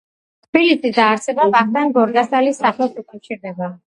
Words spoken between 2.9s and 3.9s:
უკავშირდება.